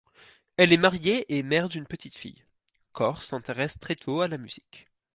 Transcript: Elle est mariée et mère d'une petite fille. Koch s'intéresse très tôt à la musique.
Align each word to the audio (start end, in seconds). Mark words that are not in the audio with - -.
Elle 0.57 0.73
est 0.73 0.77
mariée 0.77 1.25
et 1.31 1.43
mère 1.43 1.69
d'une 1.69 1.85
petite 1.85 2.15
fille. 2.15 2.43
Koch 2.91 3.21
s'intéresse 3.21 3.77
très 3.77 3.95
tôt 3.95 4.21
à 4.21 4.27
la 4.27 4.39
musique. 4.39 4.87